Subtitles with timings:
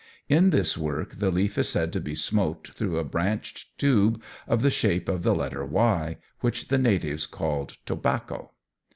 [0.27, 4.63] In this work, the leaf is said to be smoked through a branched tube of
[4.63, 8.49] the shape of the letter [Y], which the natives called tobaco.